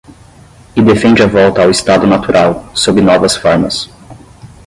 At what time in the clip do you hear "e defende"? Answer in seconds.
0.77-1.21